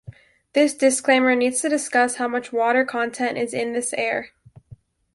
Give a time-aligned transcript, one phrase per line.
[0.53, 4.31] This disclaimer needs to discuss how much water content is in this air.